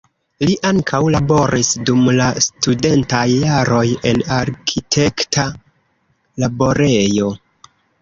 [0.47, 3.85] Li ankaŭ laboris dum la studentaj jaroj
[4.15, 5.49] en arkitekta
[6.47, 7.35] laborejo.